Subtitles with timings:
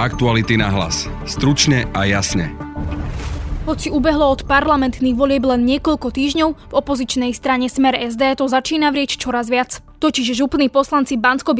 [0.00, 1.12] Aktuality na hlas.
[1.28, 2.56] Stručne a jasne.
[3.68, 8.96] Hoci ubehlo od parlamentných volieb len niekoľko týždňov, v opozičnej strane Smer SD to začína
[8.96, 9.84] vrieť čoraz viac.
[10.00, 11.52] Totiž župní poslanci bansko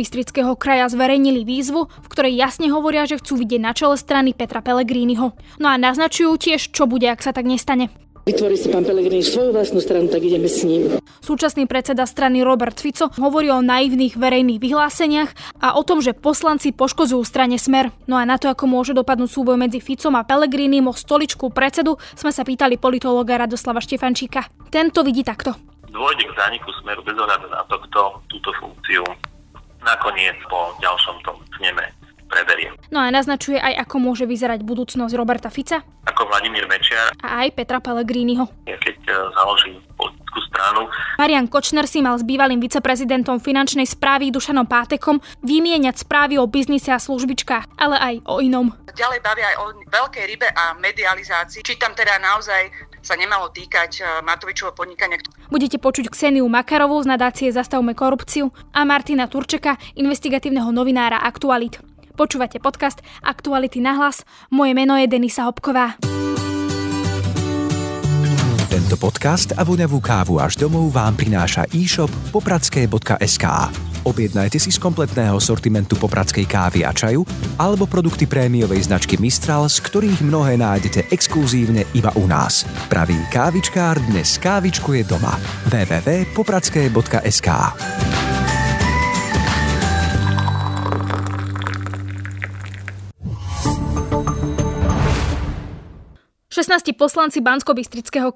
[0.57, 5.37] kraja zverejnili výzvu, v ktorej jasne hovoria, že chcú vidieť na čele strany Petra Pellegriniho.
[5.61, 7.93] No a naznačujú tiež, čo bude, ak sa tak nestane.
[8.29, 11.01] Vytvorí si pán Pelegrini svoju vlastnú stranu, tak ideme s ním.
[11.25, 15.31] Súčasný predseda strany Robert Fico hovorí o naivných verejných vyhláseniach
[15.61, 17.89] a o tom, že poslanci poškozujú strane Smer.
[18.05, 21.97] No a na to, ako môže dopadnúť súboj medzi Ficom a Pelegrinim o stoličku predsedu,
[22.13, 24.49] sme sa pýtali politológa Radoslava Štefančíka.
[24.69, 25.57] Tento vidí takto.
[25.91, 28.01] Dôjde k zániku Smeru bez ohľadu na to, kto
[28.31, 29.03] túto funkciu
[29.83, 31.83] nakoniec po ďalšom tom sneme
[32.31, 32.71] preberie.
[32.95, 35.83] No a naznačuje aj, ako môže vyzerať budúcnosť Roberta Fica.
[36.21, 37.17] Ako Vladimír Mečiar.
[37.25, 38.45] A aj Petra Pellegriniho.
[38.69, 40.85] Keď e, založí politickú stranu.
[41.17, 46.93] Marian Kočner si mal s bývalým viceprezidentom finančnej správy Dušanom Pátekom vymieňať správy o biznise
[46.93, 48.69] a službičkách, ale aj o inom.
[48.93, 51.65] Ďalej bavia aj o veľkej rybe a medializácii.
[51.65, 52.69] Či tam teda naozaj
[53.01, 55.17] sa nemalo týkať e, Matovičovho podnikania.
[55.49, 61.81] Budete počuť Kseniu Makarovú z nadácie Zastavme korupciu a Martina Turčeka, investigatívneho novinára Aktualit.
[62.21, 64.29] Počúvate podcast Aktuality na hlas.
[64.53, 65.97] Moje meno je Denisa Hopková.
[68.69, 73.47] Tento podcast a voňavú kávu až domov vám prináša e-shop popradské.sk.
[74.05, 77.25] Objednajte si z kompletného sortimentu popradskej kávy a čaju
[77.57, 82.69] alebo produkty prémiovej značky Mistral, z ktorých mnohé nájdete exkluzívne iba u nás.
[82.93, 85.41] Pravý kávičkár dnes kávičkuje doma.
[85.73, 87.49] www.popradské.sk
[96.61, 97.73] 16 poslanci bansko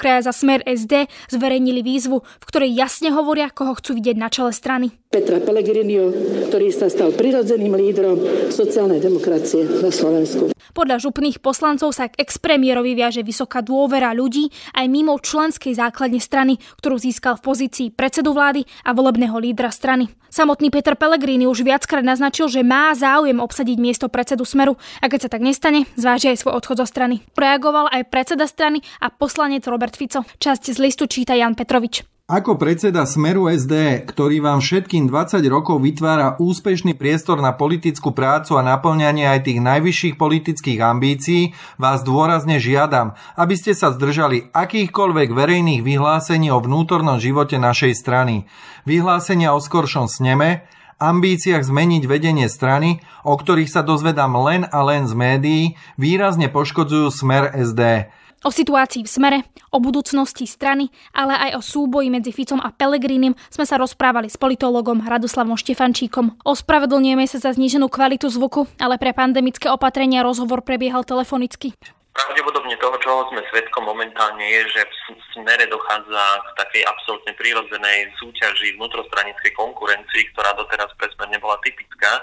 [0.00, 4.48] kraja za smer SD zverejnili výzvu, v ktorej jasne hovoria, koho chcú vidieť na čele
[4.48, 4.96] strany.
[5.14, 6.10] Petra Pellegrinio,
[6.50, 8.18] ktorý sa stal prirodzeným lídrom
[8.50, 10.50] sociálnej demokracie na Slovensku.
[10.74, 16.58] Podľa župných poslancov sa k expremiérovi viaže vysoká dôvera ľudí aj mimo členskej základne strany,
[16.82, 20.10] ktorú získal v pozícii predsedu vlády a volebného lídra strany.
[20.34, 25.30] Samotný Peter Pellegrini už viackrát naznačil, že má záujem obsadiť miesto predsedu Smeru a keď
[25.30, 27.22] sa tak nestane, zváži aj svoj odchod zo strany.
[27.38, 30.26] Reagoval aj predseda strany a poslanec Robert Fico.
[30.26, 32.13] Časť z listu číta Jan Petrovič.
[32.24, 38.56] Ako predseda Smeru SD, ktorý vám všetkým 20 rokov vytvára úspešný priestor na politickú prácu
[38.56, 45.36] a naplňanie aj tých najvyšších politických ambícií, vás dôrazne žiadam, aby ste sa zdržali akýchkoľvek
[45.36, 48.48] verejných vyhlásení o vnútornom živote našej strany.
[48.88, 50.64] Vyhlásenia o skoršom sneme,
[50.96, 55.62] ambíciách zmeniť vedenie strany, o ktorých sa dozvedám len a len z médií,
[56.00, 58.08] výrazne poškodzujú smer SD.
[58.44, 59.38] O situácii v smere,
[59.72, 64.36] o budúcnosti strany, ale aj o súboji medzi Ficom a Pelegrínim sme sa rozprávali s
[64.36, 66.44] politologom Radoslavom Štefančíkom.
[66.44, 71.72] Ospravedlňujeme sa za zníženú kvalitu zvuku, ale pre pandemické opatrenia rozhovor prebiehal telefonicky.
[72.12, 78.12] Pravdepodobne toho, čoho sme svetkom momentálne, je, že v smere dochádza k takej absolútne prírodzenej
[78.20, 82.20] súťaži vnútrostranickej konkurencii, ktorá doteraz pre smer nebola typická.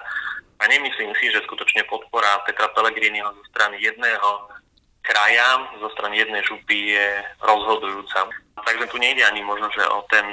[0.62, 4.61] A nemyslím si, že skutočne podpora Petra Pellegriniho zo strany jedného
[5.02, 7.08] kraja zo strany jednej župy je
[7.42, 8.30] rozhodujúca.
[8.62, 10.26] Takže tu nejde ani možno, že o ten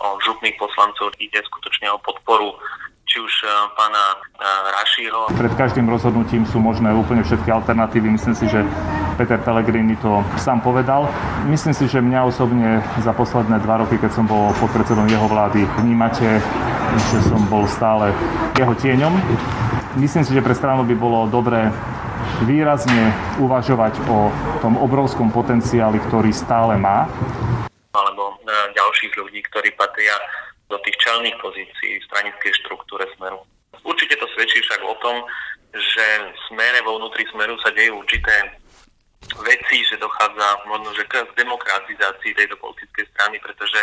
[0.00, 2.56] o župných poslancov ide skutočne o podporu
[3.10, 4.16] či už e, pána e,
[4.70, 5.20] Rašího.
[5.34, 8.06] Pred každým rozhodnutím sú možné úplne všetky alternatívy.
[8.06, 8.62] Myslím si, že
[9.18, 11.10] Peter Pellegrini to sám povedal.
[11.50, 15.66] Myslím si, že mňa osobne za posledné dva roky, keď som bol podpredsedom jeho vlády,
[15.82, 16.38] vnímate,
[17.10, 18.14] že som bol stále
[18.54, 19.18] jeho tieňom.
[19.98, 21.66] Myslím si, že pre stranu by bolo dobré
[22.44, 24.32] výrazne uvažovať o
[24.64, 27.04] tom obrovskom potenciáli, ktorý stále má.
[27.92, 30.16] Alebo e, ďalších ľudí, ktorí patria
[30.70, 33.42] do tých čelných pozícií v stranickej štruktúre Smeru.
[33.82, 35.16] Určite to svedčí však o tom,
[35.74, 38.60] že v smere, vo vnútri Smeru sa dejú určité
[39.44, 43.80] veci, že dochádza možno že k demokratizácii tejto politickej strany, pretože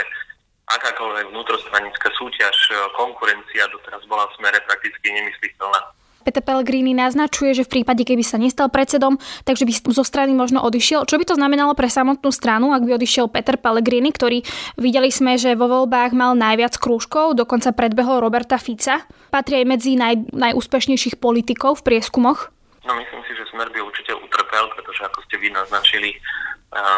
[0.67, 2.56] akákoľvek vnútrostranická súťaž,
[3.00, 5.79] konkurencia doteraz bola v smere prakticky nemysliteľná.
[6.27, 9.16] Peter Pellegrini naznačuje, že v prípade, keby sa nestal predsedom,
[9.47, 11.07] takže by zo strany možno odišiel.
[11.07, 14.43] Čo by to znamenalo pre samotnú stranu, ak by odišiel Peter Pellegrini, ktorý
[14.75, 19.07] videli sme, že vo voľbách mal najviac krúžkov, dokonca predbehol Roberta Fica.
[19.31, 22.52] Patrí aj medzi naj, najúspešnejších politikov v prieskumoch.
[22.84, 26.11] No myslím si, že smer by určite utrpel, pretože ako ste vy naznačili,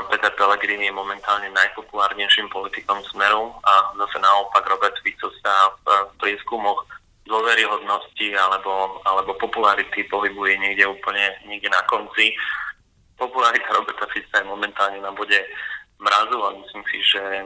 [0.10, 6.82] Peter Pellegrini je momentálne najpopulárnejším politikom smeru a zase naopak Robert Fico sa v prieskumoch
[7.30, 12.34] dôveryhodnosti alebo, alebo popularity pohybuje niekde úplne niekde na konci.
[13.16, 15.38] Popularita Roberta Fica je momentálne na bode
[16.00, 17.46] mrazu a myslím si, že e,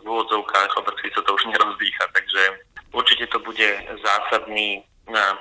[0.00, 2.42] v úvodzovkách Robert Fico to už nerozdýcha, takže
[2.94, 3.68] určite to bude
[3.98, 4.86] zásadný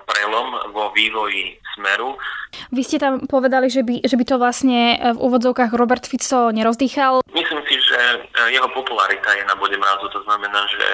[0.10, 2.18] prelom vo vývoji smeru.
[2.74, 7.22] Vy ste tam povedali, že by, že by to vlastne v úvodzovkách Robert Fico nerozdýchal.
[8.10, 10.10] Že jeho popularita je na bode mrazu.
[10.10, 10.86] To znamená, že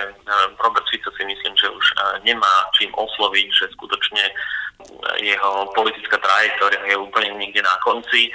[0.59, 1.85] Robert Fico si myslím, že už
[2.27, 4.23] nemá čím osloviť, že skutočne
[5.23, 8.27] jeho politická trajektória je úplne niekde na konci.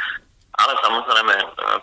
[0.60, 1.34] Ale samozrejme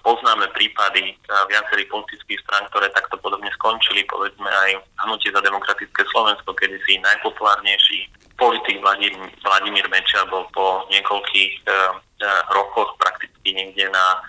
[0.05, 1.17] poznáme prípady
[1.49, 7.01] viacerých politických strán, ktoré takto podobne skončili, povedzme aj hnutie za demokratické Slovensko, kedy si
[7.01, 8.05] najpopulárnejší
[8.38, 8.77] politik
[9.41, 11.65] Vladimír, Mečiar bol po niekoľkých
[12.53, 14.21] rokoch prakticky niekde na,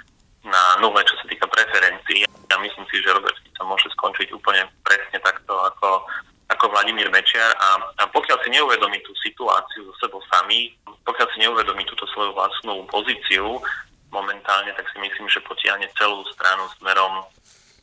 [0.44, 2.24] na nule, čo sa týka preferencií.
[2.48, 6.06] Ja myslím si, že Robert Fico môže skončiť úplne presne takto ako,
[6.48, 7.68] ako Vladimír Mečiar a,
[7.98, 10.72] a pokiaľ si neuvedomí tú situáciu so sebou samý,
[11.04, 13.60] pokiaľ si neuvedomí túto svoju vlastnú pozíciu,
[14.08, 17.28] momentálne, tak si myslím, že potiahne celú stranu smerom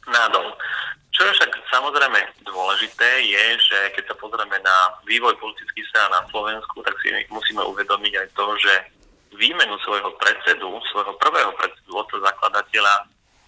[0.09, 0.57] nádol.
[1.15, 6.27] Čo je však samozrejme dôležité je, že keď sa pozrieme na vývoj politických strán na
[6.27, 8.73] Slovensku, tak si musíme uvedomiť aj to, že
[9.35, 12.93] výmenu svojho predsedu, svojho prvého predsedu, otca zakladateľa,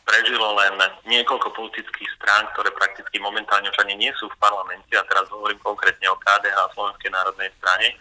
[0.08, 5.04] prežilo len niekoľko politických strán, ktoré prakticky momentálne už ani nie sú v parlamente, a
[5.04, 7.92] teraz hovorím konkrétne o KDH a Slovenskej národnej strane.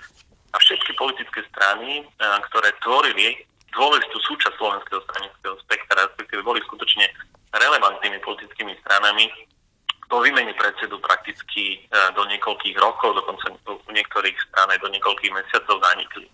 [0.54, 2.06] A všetky politické strany,
[2.48, 3.42] ktoré tvorili
[3.74, 7.10] dôležitú súčasť slovenského stranického spektra, respektíve boli skutočne
[7.52, 9.26] relevantnými politickými stranami,
[10.06, 15.34] po výmene predsedu prakticky e, do niekoľkých rokov, dokonca u niektorých strán aj do niekoľkých
[15.34, 16.30] mesiacov zanikli.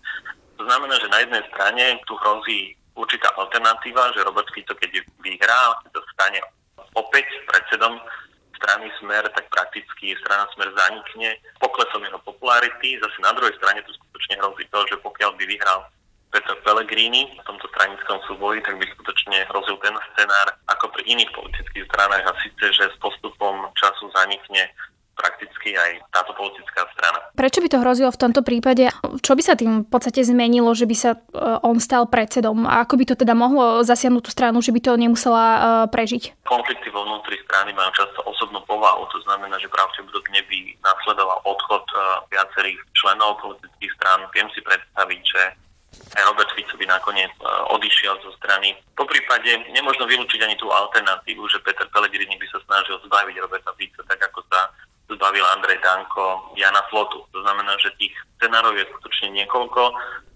[0.63, 5.75] To znamená, že na jednej strane tu hrozí určitá alternatíva, že Robert Fico, keď vyhrá,
[5.83, 6.39] keď sa stane
[6.95, 7.99] opäť predsedom
[8.55, 12.95] strany Smer, tak prakticky strana Smer zanikne poklesom jeho popularity.
[12.95, 15.83] Zase na druhej strane tu skutočne hrozí to, že pokiaľ by vyhral
[16.31, 21.27] Petr Pellegrini v tomto stranickom súboji, tak by skutočne hrozil ten scenár ako pri iných
[21.35, 24.71] politických stranách a síce, že s postupom času zanikne
[25.13, 27.19] prakticky aj táto politická strana.
[27.33, 28.89] Prečo by to hrozilo v tomto prípade?
[29.21, 31.19] Čo by sa tým v podstate zmenilo, že by sa e,
[31.63, 32.65] on stal predsedom?
[32.65, 35.59] A ako by to teda mohlo zasiahnuť tú stranu, že by to nemusela e,
[35.93, 36.45] prežiť?
[36.45, 41.85] Konflikty vo vnútri strany majú často osobnú povahu, to znamená, že pravdepodobne by nasledoval odchod
[41.93, 41.95] e,
[42.33, 44.25] viacerých členov politických strán.
[44.33, 45.41] Viem si predstaviť, že
[46.25, 47.29] Robert Fico by nakoniec
[47.69, 48.73] odišiel zo strany.
[48.97, 53.73] Po prípade nemôžno vylúčiť ani tú alternatívu, že Peter Pellegrini by sa snažil zbaviť Roberta
[53.77, 54.73] Fico, tak ako sa
[55.15, 57.23] zbavil Andrej Danko Jana Flotu.
[57.31, 59.81] To znamená, že tých scenárov je skutočne niekoľko.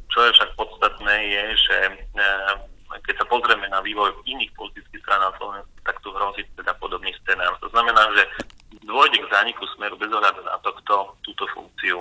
[0.08, 1.94] Čo je však podstatné je, že e,
[3.04, 7.12] keď sa pozrieme na vývoj iných politických strán na Slovensku, tak tu hrozí teda podobný
[7.24, 7.54] scenár.
[7.60, 8.24] To znamená, že
[8.88, 10.96] dôjde k zániku smeru bez ohľadu na to, kto
[11.28, 12.00] túto funkciu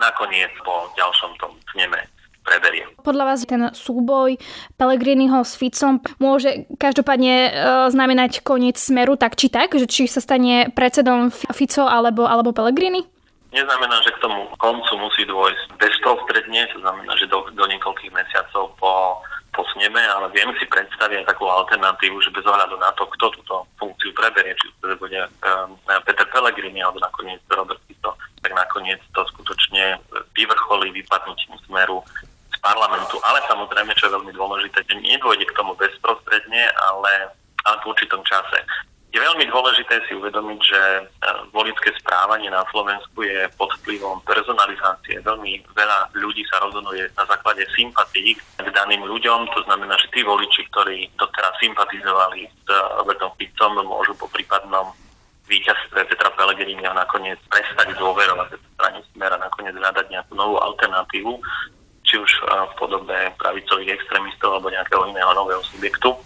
[0.00, 2.00] nakoniec po ďalšom tom sneme
[2.48, 2.88] preberie.
[3.04, 4.40] Podľa vás ten súboj
[4.80, 7.50] Pelegriniho s Ficom môže každopádne e,
[7.92, 13.04] znamenať koniec smeru tak či tak, že či sa stane predsedom Fico alebo, alebo Pellegrini?
[13.48, 18.76] Neznamená, že k tomu koncu musí dôjsť bezprostredne, to znamená, že do, do niekoľkých mesiacov
[18.76, 19.24] po,
[19.56, 23.64] po sneme, ale viem si predstaviť takú alternatívu, že bez ohľadu na to, kto túto
[23.80, 28.12] funkciu preberie, či to bude um, Peter Pellegrini alebo nakoniec Robert Fico,
[28.44, 29.96] tak nakoniec to skutočne
[30.36, 32.04] vyvrcholí vypadnutím smeru
[32.60, 33.16] parlamentu.
[33.24, 36.62] Ale samozrejme, čo je veľmi dôležité, že nedôjde k tomu bezprostredne,
[36.92, 37.32] ale,
[37.64, 38.60] ale v určitom čase.
[39.08, 41.02] Je veľmi dôležité si uvedomiť, že e,
[41.48, 45.24] volické správanie na Slovensku je pod vplyvom personalizácie.
[45.24, 49.48] Veľmi veľa ľudí sa rozhoduje na základe sympatí k daným ľuďom.
[49.56, 52.68] To znamená, že tí voliči, ktorí doteraz sympatizovali s
[53.00, 54.92] Robertom Ficom, môžu po prípadnom
[55.48, 61.32] víťazstve Petra Pellegrini a nakoniec prestať dôverovať strane Smera, nakoniec hľadať nejakú novú alternatívu
[62.08, 66.16] či už v podobe pravicových extrémistov alebo nejakého iného nového subjektu.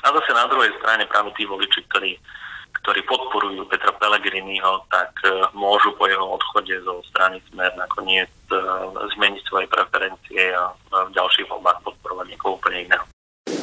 [0.00, 2.16] A zase na druhej strane práve tí voliči, ktorí,
[2.80, 8.56] ktorí podporujú Petra Pellegriniho, tak e, môžu po jeho odchode zo strany Smer nakoniec e,
[9.18, 10.72] zmeniť svoje preferencie a
[11.04, 13.04] v ďalších voľbách podporovať niekoho úplne iného.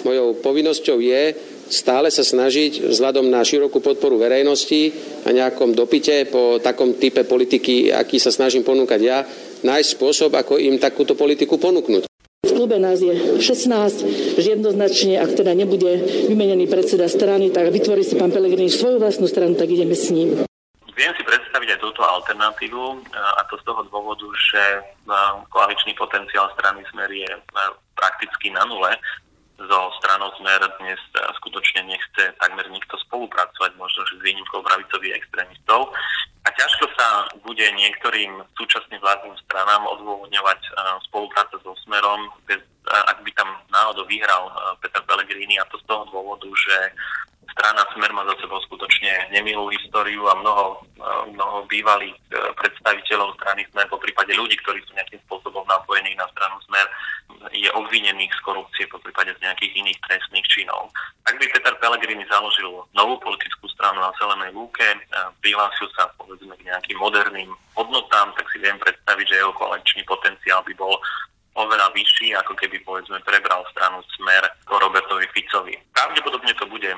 [0.04, 1.32] Mojou povinnosťou je
[1.72, 4.92] stále sa snažiť vzhľadom na širokú podporu verejnosti
[5.24, 9.24] a nejakom dopite po takom type politiky, aký sa snažím ponúkať ja,
[9.64, 12.06] nájsť spôsob, ako im takúto politiku ponúknuť.
[12.44, 18.04] V klube nás je 16, že jednoznačne, ak teda nebude vymenený predseda strany, tak vytvorí
[18.04, 20.44] si pán Pelegrini svoju vlastnú stranu, tak ideme s ním.
[20.94, 22.84] Viem si predstaviť aj túto alternatívu
[23.16, 24.62] a to z toho dôvodu, že
[25.50, 27.32] koaličný potenciál strany Smer je
[27.96, 28.92] prakticky na nule
[29.68, 31.00] so stranou Smer dnes
[31.40, 35.92] skutočne nechce takmer nikto spolupracovať, možno že s výnimkou pravicových extrémistov.
[36.44, 37.08] A ťažko sa
[37.40, 40.60] bude niektorým súčasným vládnym stranám odôvodňovať
[41.08, 42.60] spolupráca so Smerom, bez,
[42.92, 44.52] ak by tam náhodou vyhral
[44.84, 46.76] Peter Pellegrini a to z toho dôvodu, že
[47.56, 50.84] strana Smer má za sebou skutočne nemilú históriu a mnoho,
[51.32, 52.18] mnoho bývalých
[52.60, 56.88] predstaviteľov strany Smer, po prípade ľudí, ktorí sú nejakým spôsobom napojení na stranu Smer,
[57.64, 60.92] je obvinených z korupcie, po prípade z nejakých iných trestných činov.
[61.24, 64.84] Ak by Peter Pellegrini založil novú politickú stranu na Zelenej lúke,
[65.40, 70.60] prihlásil sa povedzme k nejakým moderným hodnotám, tak si viem predstaviť, že jeho koaličný potenciál
[70.68, 71.00] by bol
[71.56, 75.80] oveľa vyšší, ako keby povedzme prebral stranu Smer po Robertovi Ficovi.
[75.96, 76.92] Pravdepodobne to bude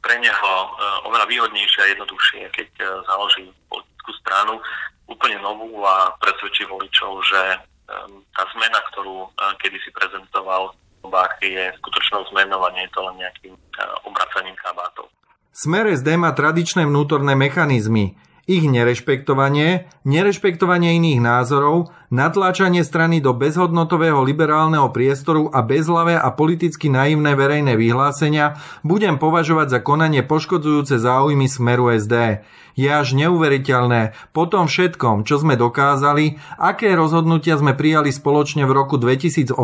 [0.00, 0.68] pre neho e,
[1.06, 4.58] oveľa výhodnejšie a jednoduchšie, keď e, založí politickú stranu
[5.06, 7.40] úplne novú a presvedčí voličov, že
[7.86, 9.30] tá zmena, ktorú
[9.62, 10.74] kedy si prezentoval
[11.06, 13.54] Bach, je skutočnou zmenou a nie je to len nejakým
[14.02, 15.06] obracaním kabátov.
[15.54, 24.22] Smer SD má tradičné vnútorné mechanizmy ich nerešpektovanie, nerešpektovanie iných názorov, natláčanie strany do bezhodnotového
[24.22, 31.46] liberálneho priestoru a bezhlavé a politicky naivné verejné vyhlásenia budem považovať za konanie poškodzujúce záujmy
[31.50, 32.46] smeru SD.
[32.76, 38.72] Je až neuveriteľné po tom všetkom, čo sme dokázali, aké rozhodnutia sme prijali spoločne v
[38.76, 39.56] roku 2018,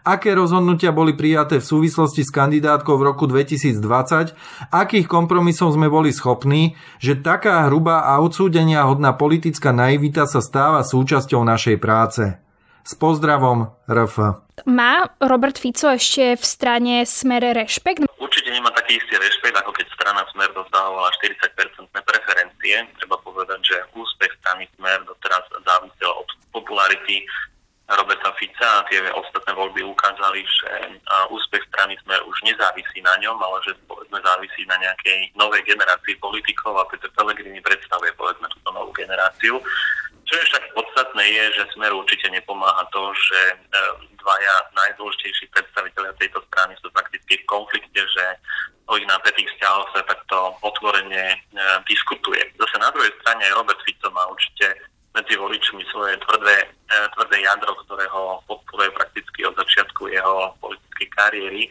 [0.00, 4.32] aké rozhodnutia boli prijaté v súvislosti s kandidátkou v roku 2020,
[4.72, 10.88] akých kompromisov sme boli schopní, že taká hrubá a odsúdenia hodná politická naivita sa stáva
[10.88, 12.38] súčasťou našej práce.
[12.86, 14.46] S pozdravom, RF.
[14.70, 18.06] Má Robert Fico ešte v strane smere rešpekt?
[18.22, 22.86] Určite nemá taký istý rešpekt, ako keď strana Smer dostávala 40% preferencie.
[23.02, 27.26] Treba povedať, že úspech strany Smer doteraz závisel od popularity
[27.86, 30.70] Roberta Fica a tie ostatné voľby ukázali, že
[31.30, 36.18] úspech strany Smer už nezávisí na ňom, ale že povedzme závisí na nejakej novej generácii
[36.22, 39.58] politikov a Peter Pellegrini predstavuje povedzme túto novú generáciu.
[40.26, 43.56] Čo je však podstatné je, že Smer určite nepomáha to, že e,
[44.22, 48.24] dvaja najdôležitejší predstaviteľia tejto strany sú prakticky v konflikte, že
[48.86, 51.38] o ich napätých vzťahoch sa takto otvorene e,
[51.90, 52.42] diskutuje.
[52.58, 54.78] Zase na druhej strane Robert Fico má určite
[55.14, 61.08] medzi voličmi svoje tvrdé, e, tvrdé jadro, ktoré ho podporuje prakticky od začiatku jeho politickej
[61.16, 61.62] kariéry.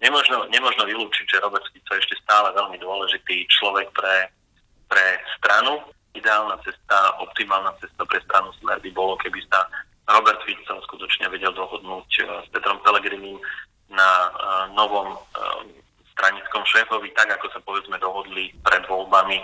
[0.00, 4.32] Nemožno, nemožno vylúčiť, že Robert Fico je ešte stále veľmi dôležitý človek pre,
[4.88, 5.06] pre
[5.38, 9.66] stranu ideálna cesta, optimálna cesta pre stranu Smer by bolo, keby sa
[10.10, 13.38] Robert Fico skutočne vedel dohodnúť eh, s Petrom Pelegrinim
[13.90, 15.66] na uh, novom uh,
[16.14, 19.42] stranickom šéfovi, tak ako sa povedzme dohodli pred voľbami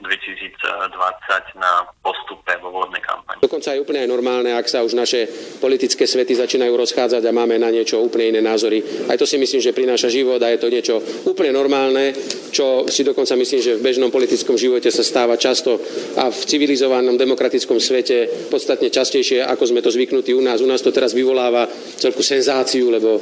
[0.00, 3.40] 2020 na postupe vo volebnej kampani.
[3.40, 5.24] Dokonca je úplne aj normálne, ak sa už naše
[5.58, 8.84] politické svety začínajú rozchádzať a máme na niečo úplne iné názory.
[9.08, 12.12] Aj to si myslím, že prináša život a je to niečo úplne normálne,
[12.52, 15.80] čo si dokonca myslím, že v bežnom politickom živote sa stáva často
[16.20, 20.60] a v civilizovanom demokratickom svete podstatne častejšie, ako sme to zvyknutí u nás.
[20.60, 23.16] U nás to teraz vyvoláva celku senzáciu, lebo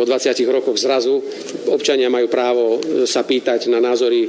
[0.00, 1.20] po 20 rokoch zrazu
[1.68, 4.28] občania majú právo sa pýtať na názory e,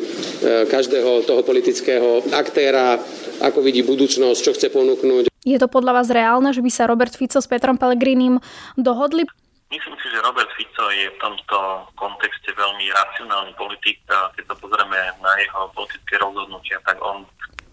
[0.67, 2.99] každého toho politického aktéra,
[3.39, 5.31] ako vidí budúcnosť, čo chce ponúknuť.
[5.47, 8.35] Je to podľa vás reálne, že by sa Robert Fico s Petrom Pellegrinim
[8.75, 9.23] dohodli?
[9.71, 14.03] Myslím si, že Robert Fico je v tomto kontexte veľmi racionálny politik.
[14.11, 17.23] Keď sa pozrieme na jeho politické rozhodnutia, tak on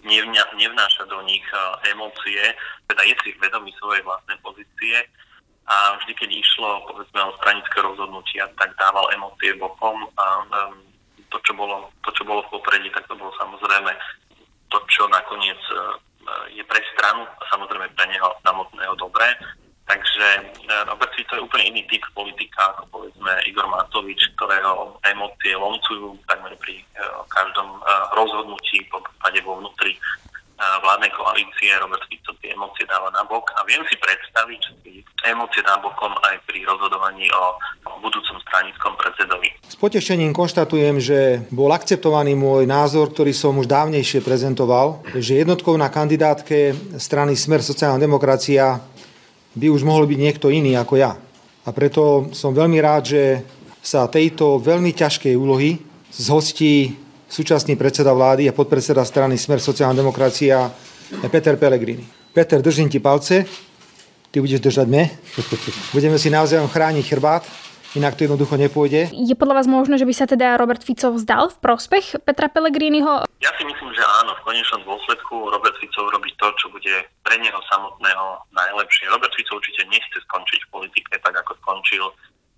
[0.07, 2.55] nevnáša do nich e, emócie,
[2.87, 5.03] teda je si vedomý svojej vlastnej pozície
[5.69, 10.81] a vždy, keď išlo povedzme o stranické rozhodnutia, tak dával emócie bokom a um,
[11.29, 13.93] to, čo bolo, to, čo bolo v popredí, tak to bolo samozrejme
[14.73, 16.01] to, čo nakoniec uh,
[16.49, 19.29] je pre stranu a samozrejme pre neho samotného dobré.
[19.85, 25.53] Takže uh, Robert Fico je úplne iný typ politika ako povedzme Igor Matovič, ktorého emócie
[25.53, 27.77] lomcujú takmer pri uh, každom
[28.17, 30.01] rozhodnutí, po prípade vo vnútri
[30.59, 35.63] vládnej koalície Robert Fico tie emócie dáva na bok a viem si predstaviť, že emócie
[35.67, 37.45] dá bokom aj pri rozhodovaní o
[37.99, 39.49] budúcom stranickom predsedovi.
[39.67, 45.75] S potešením konštatujem, že bol akceptovaný môj názor, ktorý som už dávnejšie prezentoval, že jednotkou
[45.75, 48.79] na kandidátke strany Smer sociálna demokracia
[49.59, 51.13] by už mohol byť niekto iný ako ja.
[51.67, 53.23] A preto som veľmi rád, že
[53.83, 55.77] sa tejto veľmi ťažkej úlohy
[56.15, 56.97] zhostí
[57.29, 60.71] súčasný predseda vlády a podpredseda strany Smer sociálna demokracia
[61.29, 62.05] Peter Pellegrini.
[62.33, 63.45] Peter, držím ti palce,
[64.33, 65.05] ty budeš držať mne.
[65.97, 67.45] Budeme si naozaj chrániť chrbát,
[67.97, 69.09] inak to jednoducho nepôjde.
[69.13, 73.25] Je podľa vás možné, že by sa teda Robert Fico vzdal v prospech Petra Pellegriniho?
[73.41, 74.37] Ja si myslím, že áno.
[74.45, 79.09] V konečnom dôsledku Robert Fico urobí to, čo bude pre neho samotného najlepšie.
[79.09, 82.05] Robert Fico určite nechce skončiť v politike tak, ako skončil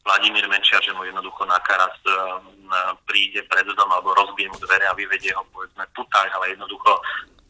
[0.01, 2.13] Vladimír Mečiar, že mu jednoducho na karas e,
[3.05, 6.97] príde pred dom alebo rozbije mu dvere a vyvedie ho povedzme tutaj, ale jednoducho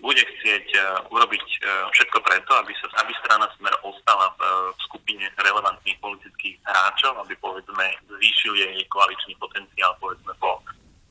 [0.01, 5.29] bude chcieť uh, urobiť uh, všetko preto, aby, sa, aby strana Smer ostala v, skupine
[5.37, 10.57] relevantných politických hráčov, aby povedzme zvýšil jej koaličný potenciál povedzme po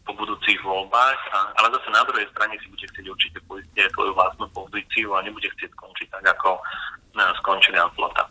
[0.09, 1.19] budúcich voľbách,
[1.61, 5.47] ale zase na druhej strane si bude chcieť určite poistiť svoju vlastnú pozíciu a nebude
[5.53, 6.57] chcieť skončiť tak, ako
[7.45, 8.25] skončili Flota.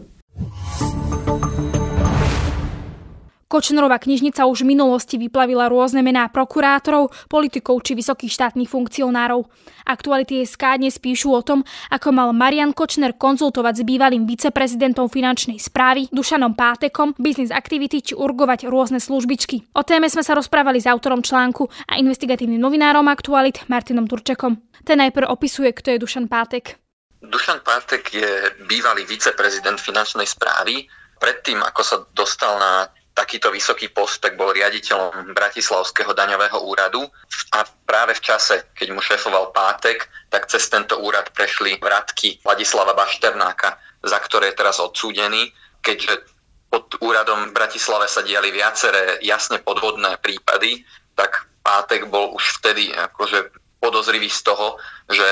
[3.48, 9.48] Kočnerová knižnica už v minulosti vyplavila rôzne mená prokurátorov, politikov či vysokých štátnych funkcionárov.
[9.88, 15.56] Aktuality SK dnes píšu o tom, ako mal Marian Kočner konzultovať s bývalým viceprezidentom finančnej
[15.56, 19.72] správy Dušanom Pátekom, business activity či urgovať rôzne službičky.
[19.72, 24.60] O téme sme sa rozprávali s autorom článku a investigatívnym novinárom Aktualit Martinom Turčekom.
[24.84, 26.76] Ten najprv opisuje, kto je Dušan Pátek.
[27.24, 28.28] Dušan Pátek je
[28.68, 30.84] bývalý viceprezident finančnej správy.
[31.16, 37.02] Predtým, ako sa dostal na takýto vysoký post, tak bol riaditeľom Bratislavského daňového úradu
[37.50, 42.94] a práve v čase, keď mu šéfoval Pátek, tak cez tento úrad prešli vratky Vladislava
[42.94, 43.74] Bašternáka,
[44.06, 45.50] za ktoré je teraz odsúdený,
[45.82, 46.22] keďže
[46.70, 50.86] pod úradom v Bratislave sa diali viaceré jasne podvodné prípady,
[51.18, 53.50] tak Pátek bol už vtedy akože
[53.82, 54.78] podozrivý z toho,
[55.10, 55.28] že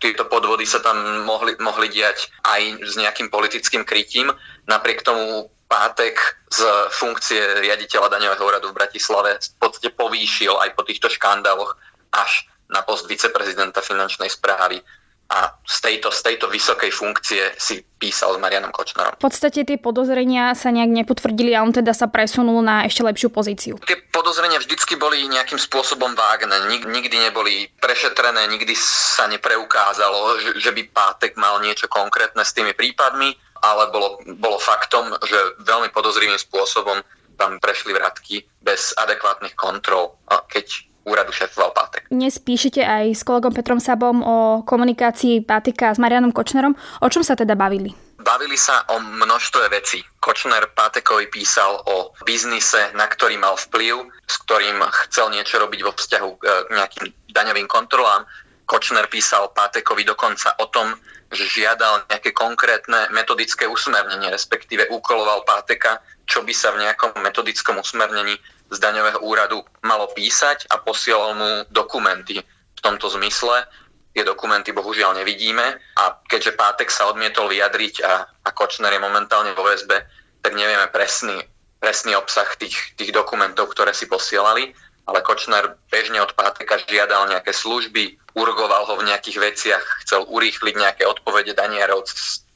[0.00, 4.28] tieto podvody sa tam mohli, mohli diať aj s nejakým politickým krytím.
[4.68, 6.20] Napriek tomu pátek
[6.52, 6.60] z
[6.92, 11.80] funkcie riaditeľa daňového úradu v Bratislave v podstate povýšil aj po týchto škandáloch
[12.12, 14.84] až na post viceprezidenta finančnej správy
[15.32, 19.16] a z tejto, z tejto vysokej funkcie si písal s Marianom Kočnerom.
[19.16, 23.32] V podstate tie podozrenia sa nejak nepotvrdili a on teda sa presunul na ešte lepšiu
[23.32, 23.80] pozíciu.
[23.88, 30.50] Tie podozrenia vždycky boli nejakým spôsobom vágne, Nik, nikdy neboli prešetrené, nikdy sa nepreukázalo, že,
[30.60, 33.32] že by Pátek mal niečo konkrétne s tými prípadmi
[33.62, 36.98] ale bolo, bolo faktom, že veľmi podozrivým spôsobom
[37.38, 40.18] tam prešli vratky bez adekvátnych kontrol,
[40.50, 40.66] keď
[41.02, 42.06] úradu šéfoval Pátek.
[42.14, 46.78] Dnes píšete aj s kolegom Petrom Sabom o komunikácii Pátika s Marianom Kočnerom.
[47.02, 47.90] O čom sa teda bavili?
[48.22, 49.98] Bavili sa o množstve vecí.
[50.22, 54.78] Kočner Pátekovi písal o biznise, na ktorý mal vplyv, s ktorým
[55.10, 58.22] chcel niečo robiť vo vzťahu k nejakým daňovým kontrolám.
[58.72, 60.96] Kočner písal Pátekovi dokonca o tom,
[61.28, 67.76] že žiadal nejaké konkrétne metodické usmernenie, respektíve úkoloval Páteka, čo by sa v nejakom metodickom
[67.76, 68.40] usmernení
[68.72, 73.68] z daňového úradu malo písať a posielal mu dokumenty v tomto zmysle.
[74.16, 79.52] Tie dokumenty bohužiaľ nevidíme a keďže Pátek sa odmietol vyjadriť a, a Kočner je momentálne
[79.52, 80.00] vo väzbe,
[80.40, 81.44] tak nevieme presný,
[81.76, 84.72] presný obsah tých, tých dokumentov, ktoré si posielali,
[85.06, 90.74] ale Kočner bežne od Páteka žiadal nejaké služby, urgoval ho v nejakých veciach, chcel urýchliť
[90.78, 92.06] nejaké odpovede danierov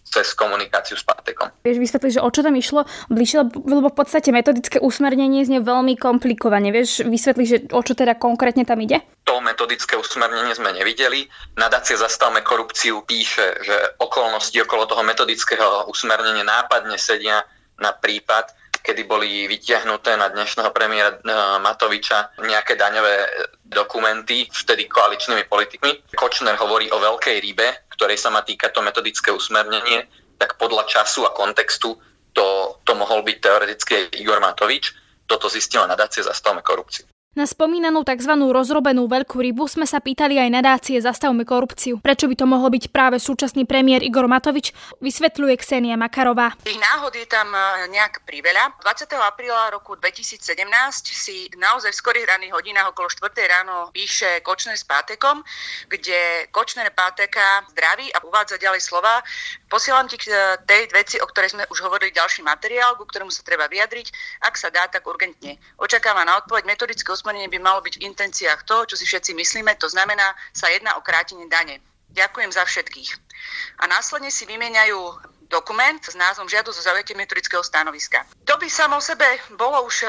[0.06, 1.52] cez komunikáciu s Pátekom.
[1.66, 5.98] Vieš vysvetliť, že o čo tam išlo bližšie, lebo v podstate metodické usmernenie znie veľmi
[5.98, 6.72] komplikovane.
[6.72, 9.04] Vieš vysvetliť, že o čo teda konkrétne tam ide?
[9.28, 11.28] To metodické usmernenie sme nevideli.
[11.60, 17.44] Nadácia Zastavme korupciu píše, že okolnosti okolo toho metodického usmernenia nápadne sedia
[17.76, 18.56] na prípad,
[18.86, 23.28] kedy boli vytiahnuté na dnešného premiéra eh, Matoviča nejaké daňové eh,
[23.66, 26.14] dokumenty, vtedy koaličnými politikmi.
[26.14, 30.06] Kočner hovorí o veľkej rybe, ktorej sa má týka to metodické usmernenie,
[30.38, 31.98] tak podľa času a kontextu
[32.30, 32.46] to,
[32.86, 34.94] to mohol byť teoreticky Igor Matovič.
[35.26, 37.02] Toto zistila nadácia Zastavme korupciu.
[37.36, 38.32] Na spomínanú tzv.
[38.32, 42.00] rozrobenú veľkú rybu sme sa pýtali aj nadácie Zastavme korupciu.
[42.00, 44.72] Prečo by to mohol byť práve súčasný premiér Igor Matovič,
[45.04, 46.56] vysvetľuje Ksenia Makarová.
[46.64, 48.80] Tých náhod je tam e, nejak priveľa.
[48.80, 49.20] 20.
[49.20, 50.48] apríla roku 2017
[51.12, 53.28] si naozaj v skorých ranných hodinách okolo 4.
[53.44, 55.44] ráno píše Kočner s Pátekom,
[55.92, 59.20] kde Kočner Páteka zdraví a uvádza ďalej slova.
[59.68, 63.28] Posielam ti k e, tej veci, o ktorej sme už hovorili ďalší materiál, ku ktorému
[63.28, 64.40] sa treba vyjadriť.
[64.40, 65.60] Ak sa dá, tak urgentne.
[65.76, 69.74] Očakáva na odpoveď metodické usmernenie by malo byť v intenciách toho, čo si všetci myslíme,
[69.82, 71.82] to znamená, sa jedná o krátenie dane.
[72.14, 73.18] Ďakujem za všetkých.
[73.82, 74.94] A následne si vymieňajú
[75.50, 78.22] dokument s názvom Žiadosť o zaujatie metodického stanoviska.
[78.46, 79.26] To by samo sebe
[79.58, 80.06] bolo už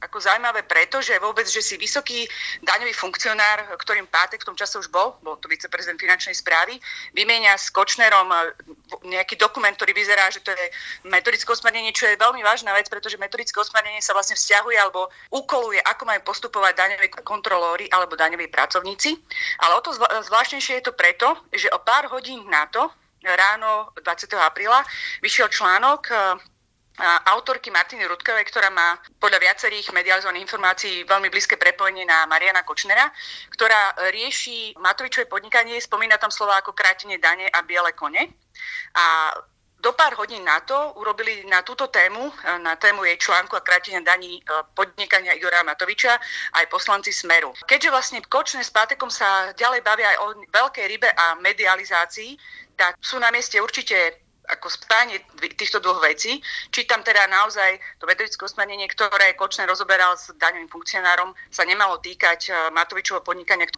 [0.00, 2.24] ako zaujímavé preto, že vôbec, že si vysoký
[2.64, 6.80] daňový funkcionár, ktorým Pátek v tom čase už bol, bol to viceprezident finančnej správy,
[7.12, 8.56] vymieňa s Kočnerom eh,
[9.04, 10.66] nejaký dokument, ktorý vyzerá, že to je
[11.04, 15.84] metodické usmernenie, čo je veľmi vážna vec, pretože metodické usmernenie sa vlastne vzťahuje alebo ukoluje,
[15.84, 19.20] ako majú postupovať daňoví kontrolóri alebo daňoví pracovníci.
[19.60, 22.88] Ale o to zvláštnejšie je to preto, že o pár hodín na to,
[23.20, 24.32] ráno 20.
[24.40, 24.80] apríla,
[25.20, 26.40] vyšiel článok eh,
[27.32, 33.08] autorky Martiny Rudkovej, ktorá má podľa viacerých medializovaných informácií veľmi blízke prepojenie na Mariana Kočnera,
[33.52, 38.28] ktorá rieši Matovičové podnikanie, spomína tam slova ako krátenie dane a biele kone.
[38.94, 39.32] A
[39.80, 42.28] do pár hodín na to urobili na túto tému,
[42.60, 44.42] na tému jej článku a krátenia daní e,
[44.76, 46.20] podnikania Igora Matoviča
[46.52, 47.56] aj poslanci Smeru.
[47.64, 52.36] Keďže vlastne Kočner s Pátekom sa ďalej bavia aj o veľkej rybe a medializácii,
[52.76, 54.20] tak sú na mieste určite
[54.52, 55.22] ako spájanie
[55.54, 56.42] týchto dvoch vecí.
[56.74, 62.40] Čítam teda naozaj to metodické usmernenie, ktoré Kočner rozoberal s daňovým funkcionárom, sa nemalo týkať
[62.48, 63.70] e, Matovičovho podnikania.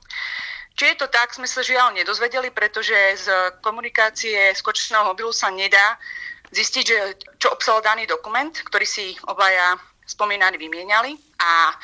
[0.72, 3.28] Či je to tak, sme sa žiaľ nedozvedeli, pretože z
[3.60, 6.00] komunikácie z Kočného mobilu sa nedá
[6.52, 6.96] zistiť, že
[7.36, 9.76] čo obsahol daný dokument, ktorý si obaja
[10.08, 11.16] spomínaní vymieniali.
[11.42, 11.74] A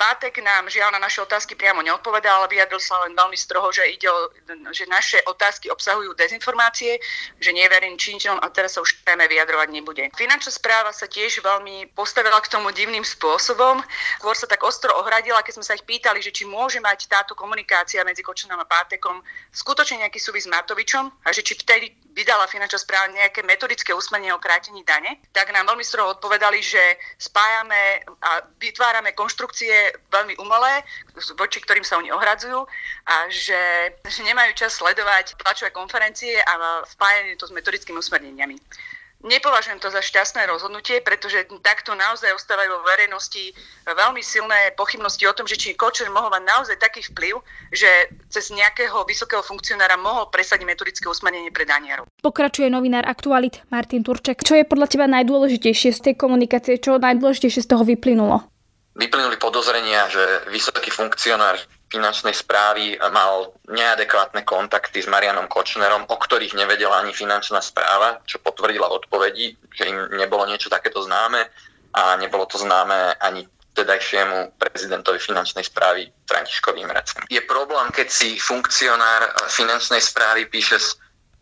[0.00, 3.84] Pátek nám žiaľ na naše otázky priamo neodpovedal, ale vyjadril sa len veľmi stroho, že,
[3.84, 4.32] ide o,
[4.72, 6.96] že naše otázky obsahujú dezinformácie,
[7.36, 10.08] že neverím činiteľom a teraz sa už téme vyjadrovať nebude.
[10.16, 13.84] Finančná správa sa tiež veľmi postavila k tomu divným spôsobom.
[14.24, 17.36] Skôr sa tak ostro ohradila, keď sme sa ich pýtali, že či môže mať táto
[17.36, 19.20] komunikácia medzi Kočanom a Pátekom
[19.52, 24.34] skutočne nejaký súvis s Matovičom a že či vtedy vydala finančná správa nejaké metodické usmernenie
[24.36, 29.72] o krátení dane, tak nám veľmi stroho odpovedali, že spájame a vytvárame konštrukcie
[30.12, 30.84] veľmi umelé,
[31.40, 32.60] voči ktorým sa oni ohradzujú
[33.08, 38.60] a že, že nemajú čas sledovať tlačové konferencie a spájanie to s metodickými usmerneniami.
[39.20, 43.52] Nepovažujem to za šťastné rozhodnutie, pretože takto naozaj ostávajú vo verejnosti
[43.84, 47.36] veľmi silné pochybnosti o tom, že či Kočer mohol mať naozaj taký vplyv,
[47.68, 52.08] že cez nejakého vysokého funkcionára mohol presadiť metodické usmernenie pre Daniarov.
[52.24, 54.40] Pokračuje novinár Aktualit Martin Turček.
[54.40, 56.80] Čo je podľa teba najdôležitejšie z tej komunikácie?
[56.80, 58.48] Čo najdôležitejšie z toho vyplynulo?
[58.94, 61.58] Vyplynuli podozrenia, že vysoký funkcionár
[61.90, 68.38] finančnej správy mal neadekvátne kontakty s Marianom Kočnerom, o ktorých nevedela ani finančná správa, čo
[68.38, 71.50] potvrdila odpovedi, že im nebolo niečo takéto známe
[71.90, 73.42] a nebolo to známe ani
[73.74, 77.22] tedajšiemu prezidentovi finančnej správy Františkovi Mrecem.
[77.30, 80.98] Je problém, keď si funkcionár finančnej správy píše s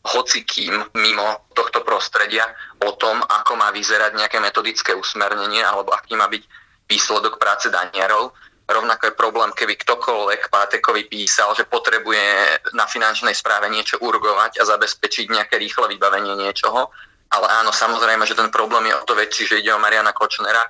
[0.09, 2.49] hocikým mimo tohto prostredia
[2.85, 8.33] o tom, ako má vyzerať nejaké metodické usmernenie alebo aký má byť výsledok práce daniarov.
[8.69, 14.69] Rovnako je problém, keby ktokoľvek Pátekovi písal, že potrebuje na finančnej správe niečo urgovať a
[14.69, 16.93] zabezpečiť nejaké rýchle vybavenie niečoho.
[17.33, 20.61] Ale áno, samozrejme, že ten problém je o to väčší, že ide o Mariana Kočnera,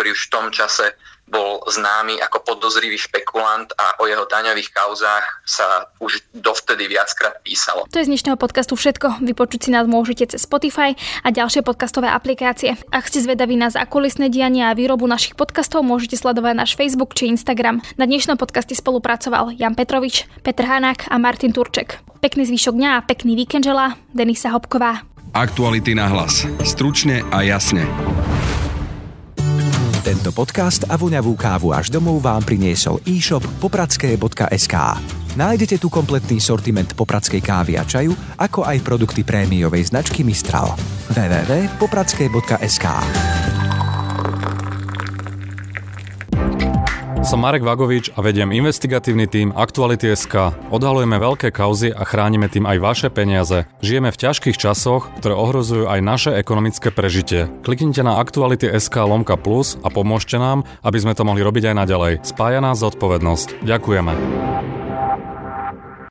[0.00, 0.96] ktorý už v tom čase
[1.28, 7.84] bol známy ako podozrivý špekulant a o jeho daňových kauzách sa už dovtedy viackrát písalo.
[7.92, 9.20] To je z dnešného podcastu všetko.
[9.20, 12.80] Vypočuť si nás môžete cez Spotify a ďalšie podcastové aplikácie.
[12.88, 17.28] Ak ste zvedaví na zákulisné diania a výrobu našich podcastov, môžete sledovať náš Facebook či
[17.28, 17.84] Instagram.
[18.00, 22.00] Na dnešnom podcaste spolupracoval Jan Petrovič, Petr Hanák a Martin Turček.
[22.24, 25.04] Pekný zvyšok dňa a pekný víkend želá Denisa Hopková.
[25.36, 26.48] Aktuality na hlas.
[26.64, 27.84] Stručne a jasne.
[30.00, 34.76] Tento podcast a voňavú kávu až domov vám priniesol e-shop popradské.sk.
[35.36, 40.72] Nájdete tu kompletný sortiment popradskej kávy a čaju, ako aj produkty prémiovej značky Mistral.
[41.12, 42.86] www.popradské.sk
[47.20, 50.56] Som Marek Vagovič a vediem investigatívny tím Aktuality.sk.
[50.72, 53.68] Odhalujeme veľké kauzy a chránime tým aj vaše peniaze.
[53.84, 57.52] Žijeme v ťažkých časoch, ktoré ohrozujú aj naše ekonomické prežitie.
[57.60, 62.12] Kliknite na Aktuality.sk lomka plus a pomôžte nám, aby sme to mohli robiť aj naďalej.
[62.24, 63.68] Spája nás zodpovednosť.
[63.68, 64.79] Ďakujeme.